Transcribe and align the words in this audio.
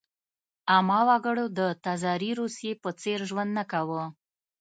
عامه 0.71 0.99
وګړو 1.09 1.45
د 1.57 1.59
تزاري 1.83 2.31
روسیې 2.41 2.71
په 2.83 2.89
څېر 3.01 3.19
ژوند 3.29 3.51
نه 3.57 3.63
کاوه. 3.71 4.03